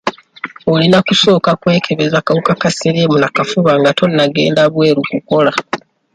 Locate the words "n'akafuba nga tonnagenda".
3.19-4.61